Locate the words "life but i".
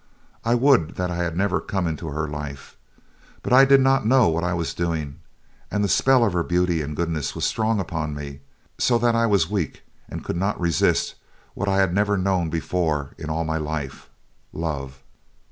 2.27-3.65